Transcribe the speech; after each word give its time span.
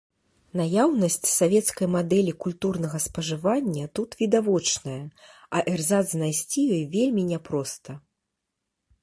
Наяўнасць 0.59 1.17
савецкай 1.39 1.87
мадэлі 1.95 2.33
культурнага 2.45 3.01
спажывання 3.05 3.85
тут 3.99 4.17
відавочная, 4.23 4.99
а 5.59 5.63
эрзац 5.75 6.01
знайсці 6.15 6.61
ёй 6.79 6.83
вельмі 6.99 7.23
не 7.31 7.39
проста. 7.53 7.91